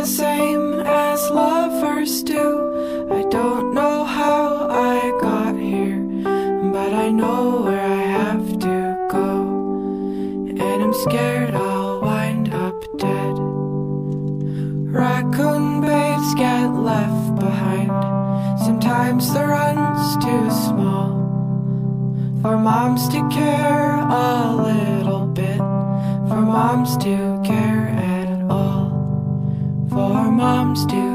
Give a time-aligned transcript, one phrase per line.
[0.00, 2.46] the same as lovers do.
[3.12, 6.00] I don't know how I got here,
[6.74, 8.76] but I know where I have to
[9.16, 9.28] go.
[10.64, 13.36] And I'm scared I'll wind up dead.
[15.00, 17.92] Raccoon babes get left behind.
[18.66, 21.10] Sometimes the run's too small
[22.42, 25.62] for moms to care a little bit,
[26.28, 27.83] for moms to care.
[30.74, 30.86] Do.
[30.88, 31.13] to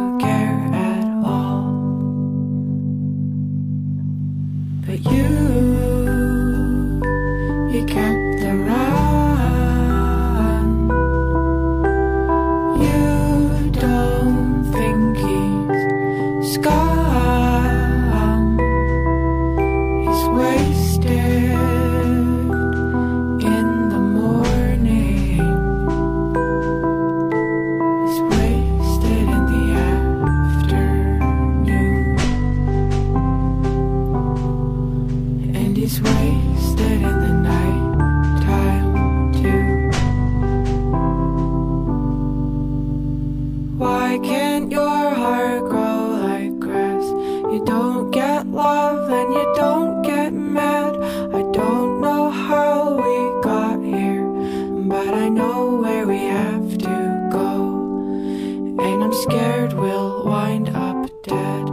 [59.00, 61.66] And I'm scared we'll wind up dead.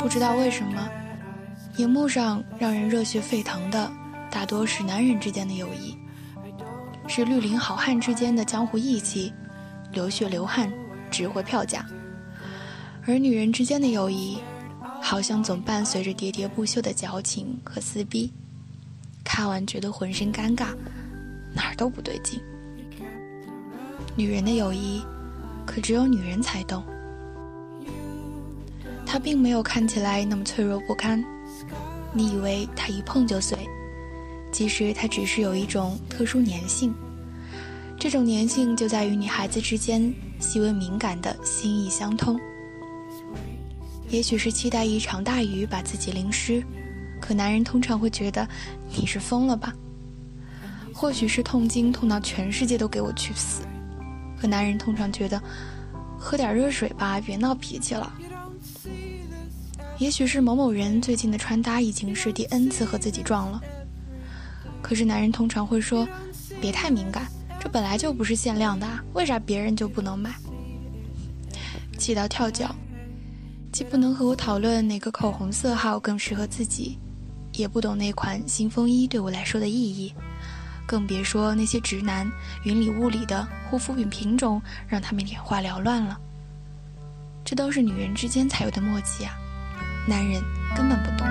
[0.00, 0.90] 不知道为什么，
[1.76, 3.88] 荧幕上让人热血沸腾的，
[4.28, 5.96] 大多是男人之间的友谊，
[7.06, 9.32] 是绿林好汉之间的江湖义气，
[9.92, 10.68] 流血流汗，
[11.12, 11.78] 值回票价；
[13.06, 14.38] 而女人之间的友谊，
[15.00, 18.32] 好像总伴随着喋喋不休的矫情和撕逼，
[19.22, 20.74] 看完觉得浑身尴尬，
[21.54, 22.40] 哪儿都不对劲。
[24.16, 25.02] 女人的友谊，
[25.66, 26.82] 可只有女人才懂。
[29.04, 31.22] 它并没有看起来那么脆弱不堪，
[32.12, 33.58] 你以为它一碰就碎，
[34.52, 36.94] 其实它只是有一种特殊粘性。
[37.98, 42.38] 这种粘性就在于女孩子之间细微敏感的心意相通。
[44.10, 46.62] 也许是期待一场大雨把自己淋湿，
[47.20, 48.46] 可男人通常会觉得
[48.96, 49.72] 你是疯了吧？
[50.92, 53.62] 或许是痛经痛到全世界都给我去死，
[54.44, 55.42] 可男人通常觉得
[56.18, 58.12] 喝点热水吧，别闹脾气了。
[59.96, 63.58] 也许是某某人最近的穿搭已经是第 N 次和自己撞了，
[64.82, 66.06] 可是男人通常会说
[66.60, 67.26] ：“别太敏感，
[67.58, 70.34] 这本来就不是限量的啊，为啥别人就不能买？”
[71.96, 72.76] 气到跳脚，
[73.72, 76.98] 既不能和我讨论哪个口红色号更适合自己，
[77.54, 80.12] 也不懂那款新风衣对我来说的意义，
[80.86, 82.30] 更别说那些直男
[82.64, 86.18] 云里雾里的护肤品品种让他们眼花缭乱了。
[87.44, 89.34] 这都是女人之间才有的默契啊！
[90.08, 90.42] 男人
[90.76, 91.26] 根本不懂。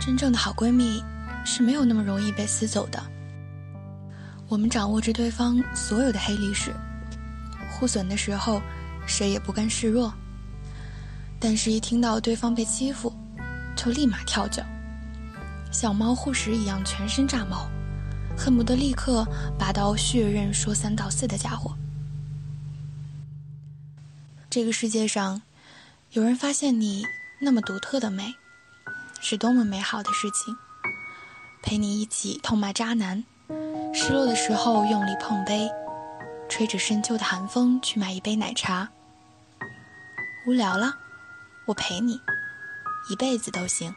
[0.00, 1.02] 真正的好闺蜜
[1.44, 3.02] 是没有那么容易被撕走的。
[4.48, 6.72] 我们掌握着对方所有的黑历史，
[7.70, 8.60] 互损的时候，
[9.06, 10.12] 谁也不甘示弱。
[11.46, 13.12] 但是，一听到对方被欺负，
[13.76, 14.64] 就立马跳脚，
[15.70, 17.68] 像猫护食一样全身炸毛，
[18.34, 19.26] 恨不得立刻
[19.58, 21.76] 拔刀血刃说三道四的家伙。
[24.48, 25.42] 这个世界上，
[26.12, 27.04] 有人发现你
[27.42, 28.34] 那么独特的美，
[29.20, 30.56] 是多么美好的事情。
[31.62, 33.22] 陪你一起痛骂渣男，
[33.92, 35.68] 失落的时候用力碰杯，
[36.48, 38.88] 吹着深秋的寒风去买一杯奶茶。
[40.46, 40.96] 无聊了，
[41.66, 42.20] 我陪你，
[43.08, 43.94] 一辈子都行。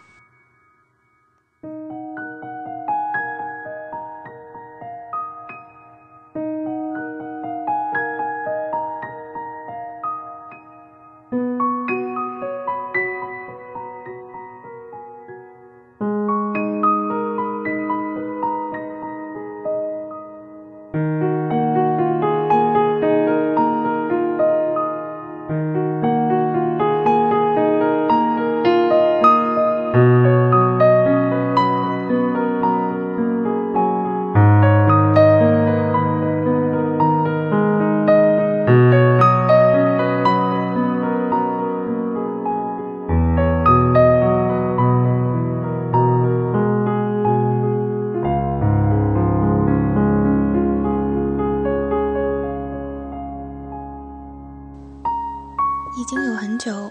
[56.08, 56.90] 已经有很久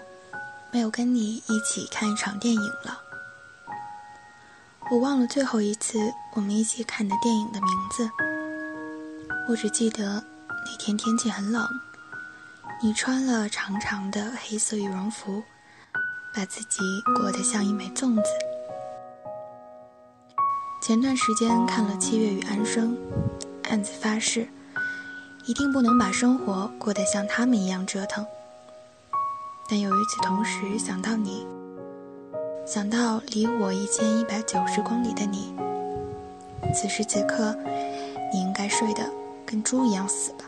[0.71, 3.01] 没有跟你一起看一场电影了。
[4.91, 5.97] 我忘了最后一次
[6.35, 8.07] 我们一起看的电影的名字，
[9.49, 10.23] 我只记得
[10.67, 11.67] 那天天气很冷，
[12.79, 15.41] 你穿了长长的黑色羽绒服，
[16.35, 16.77] 把自己
[17.15, 18.29] 裹得像一枚粽子。
[20.79, 22.95] 前段时间看了《七月与安生》，
[23.67, 24.47] 暗自发誓，
[25.47, 28.23] 一定不能把生活过得像他们一样折腾。
[29.69, 31.45] 但又与此同时想到你，
[32.65, 35.53] 想到离我一千一百九十公里的你，
[36.73, 37.53] 此时此刻，
[38.33, 39.03] 你应该睡得
[39.45, 40.45] 跟猪一样死吧。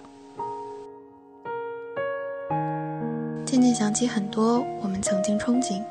[3.45, 5.83] 渐渐想起很多我们曾经憧憬，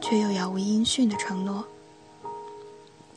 [0.00, 1.64] 却又杳无音讯的承诺。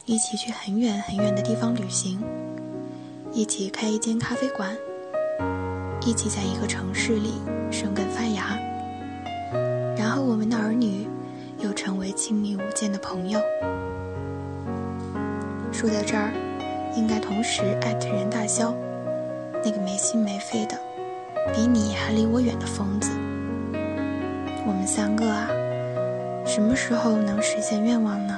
[0.05, 2.21] 一起去很远很远的地方旅行，
[3.33, 4.73] 一起开一间咖啡馆，
[6.05, 7.41] 一起在一个城市里
[7.71, 8.05] 生根，
[10.13, 11.07] 和我们的儿女
[11.57, 13.39] 又成为亲密无间的朋友。
[15.71, 16.31] 说到这儿，
[16.95, 18.75] 应该同时艾特任大霄，
[19.63, 20.77] 那个没心没肺的，
[21.51, 23.09] 比你还离我远的疯子。
[24.67, 25.47] 我们三个啊，
[26.45, 28.37] 什么时候能实现愿望呢？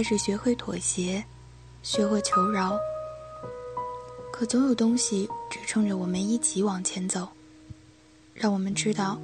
[0.00, 1.22] 开始学会妥协，
[1.82, 2.72] 学会求饶。
[4.32, 7.28] 可总有东西支撑着我们一起往前走，
[8.32, 9.20] 让我们知道，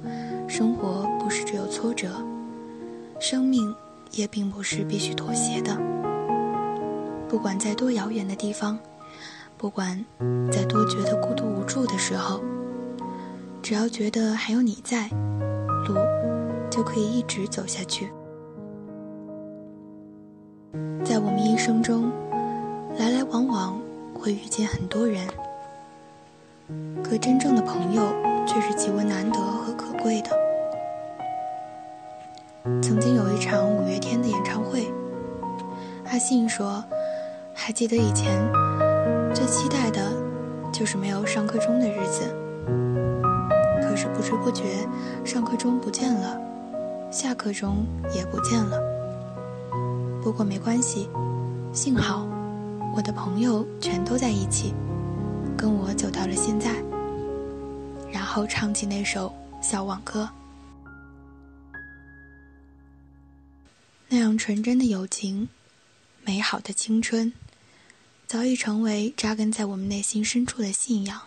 [0.47, 2.23] 生活不是只有挫折，
[3.19, 3.75] 生命
[4.11, 5.75] 也并不是必须妥协的。
[7.27, 8.77] 不管在多遥远的地方，
[9.57, 10.05] 不管
[10.51, 12.39] 在多觉得孤独无助的时候，
[13.63, 15.09] 只要觉得还有你在，
[15.87, 15.95] 路
[16.69, 18.07] 就可以一直走下去。
[24.57, 25.27] 见很多人，
[27.03, 28.11] 可真正的朋友
[28.47, 30.31] 却是极为难得和可贵的。
[32.81, 34.91] 曾经有一场五月天的演唱会，
[36.05, 36.83] 阿信说
[37.53, 38.51] ：“还记得以前
[39.31, 40.11] 最期待的，
[40.73, 42.23] 就是没有上课钟的日子。
[43.83, 44.87] 可是不知不觉，
[45.23, 46.35] 上课钟不见了，
[47.11, 48.81] 下课钟也不见了。”
[50.23, 51.07] 不过没关系，
[51.71, 52.26] 幸好
[52.97, 54.73] 我的朋友全都在一起，
[55.55, 56.73] 跟我走到了现在。
[58.11, 59.31] 然后唱起那首
[59.63, 60.27] 《小网歌》，
[64.07, 65.47] 那样纯真的友情，
[66.23, 67.31] 美好的青春，
[68.25, 71.21] 早已成为扎根在我们内心深处的信仰。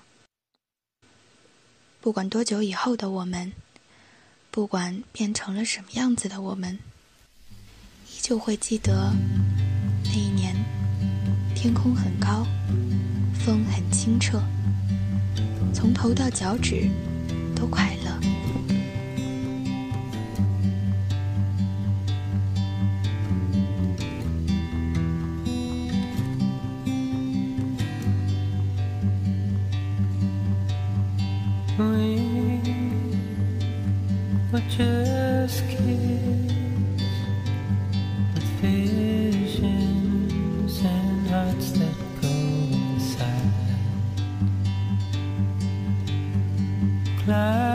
[2.00, 3.52] 不管多久以后的我们，
[4.50, 6.76] 不管变成了什么样子的我们。
[8.08, 9.12] 依旧会记得
[10.02, 10.49] 那一年，
[11.62, 12.46] 天空很高，
[13.34, 14.40] 风很清澈，
[15.74, 16.88] 从头到脚趾
[17.54, 18.19] 都快乐。
[47.30, 47.69] cloud.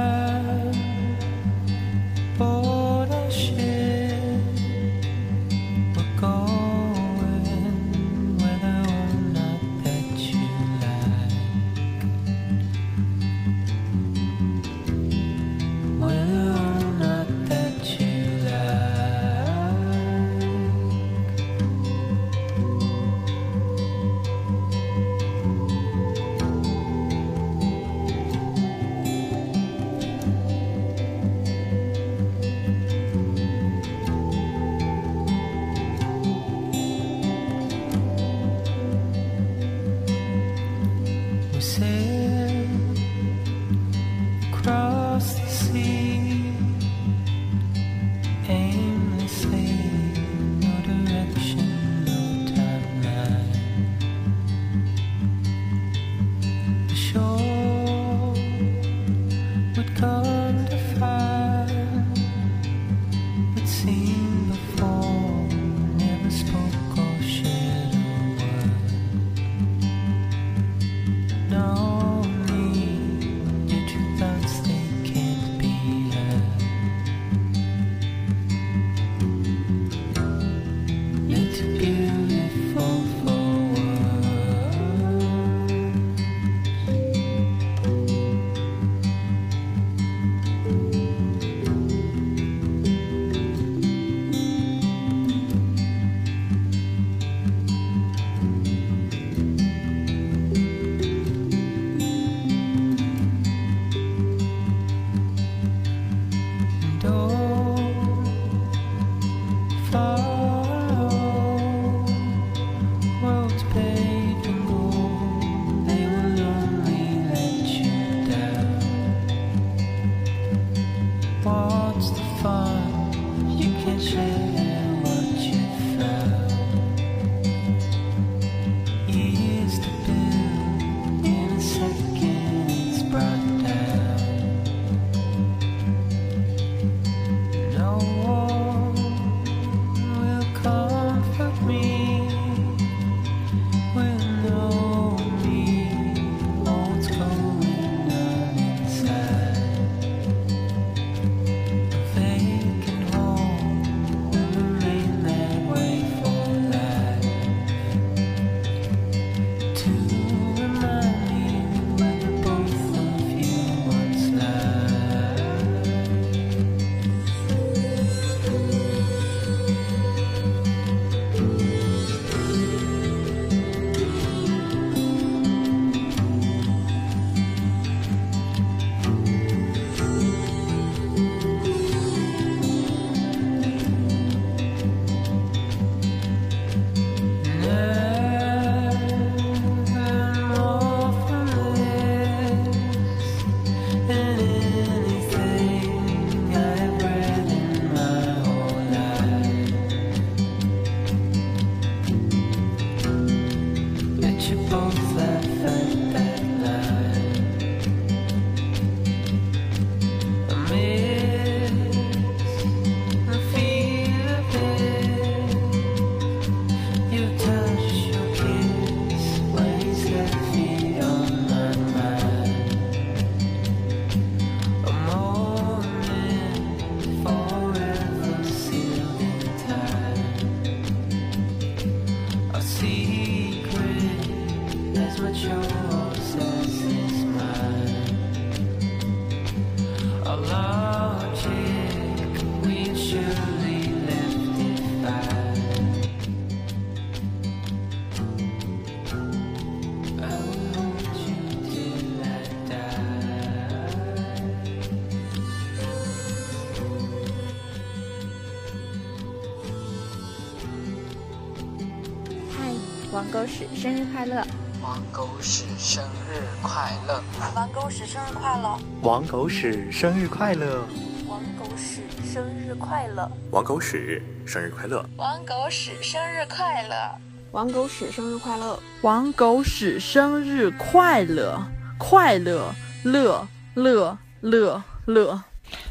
[263.16, 264.46] 王狗屎，生日快乐！
[264.84, 267.24] 王狗屎生日快乐！
[267.54, 268.78] 王狗屎生日快乐！
[269.02, 270.86] 王狗屎生日快乐！
[271.30, 273.32] 王狗屎生日快乐！
[273.54, 274.02] 王狗屎
[274.46, 275.06] 生日快乐！
[275.16, 277.18] 王狗屎生日快乐！
[277.54, 278.80] 王狗屎生日快乐！
[279.02, 281.58] 王狗屎生日快乐！
[281.98, 282.74] 快乐
[283.06, 285.42] 乐乐乐乐！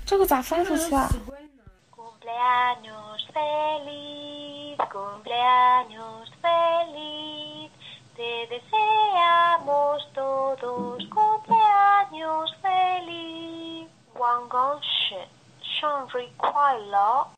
[0.05, 1.09] 这个咋放出去啊？
[14.17, 15.15] 王狗屎
[15.61, 17.29] 生日快乐！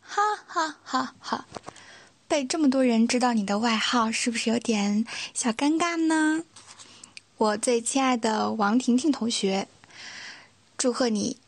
[0.00, 1.46] 哈哈哈哈！
[2.26, 6.44] 被这么多人知道你的外号，是不是有点小尴尬呢？
[7.36, 9.68] 我最亲爱的王婷婷同学，
[10.76, 11.38] 祝贺你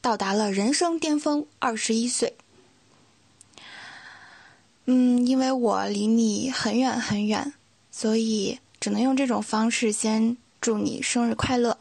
[0.00, 2.36] 到达了人生巅峰，二十一岁。
[4.86, 7.52] 嗯，因为我离你很远很远，
[7.90, 11.78] 所以只能用这种方式先祝你生日快乐，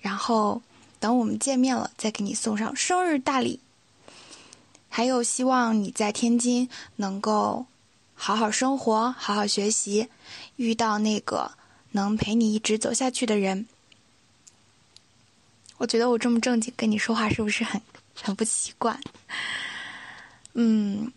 [0.00, 0.60] 然后
[0.98, 3.60] 等我们见面了再给你送上生日大礼。
[4.88, 7.64] 还有希望你在天津能够
[8.14, 10.08] 好好生活，好好学习，
[10.56, 11.52] 遇到那个
[11.92, 13.66] 能陪你一直走下去的人。
[15.78, 17.80] 我觉得我这么正经跟你说话是不是很
[18.20, 19.00] 很不习惯？
[20.54, 21.10] 嗯，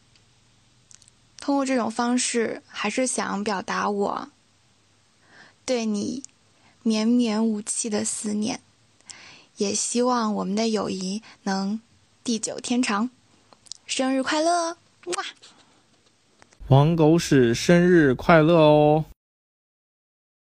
[1.43, 4.29] 通过这种方式，还是想表达我
[5.65, 6.23] 对你
[6.83, 8.61] 绵绵无期的思念，
[9.57, 11.81] 也希望我们的友谊能
[12.23, 13.09] 地久天长。
[13.85, 14.77] 生日快乐！
[15.03, 15.25] 哇，
[16.69, 19.03] 王狗屎生日快乐哦！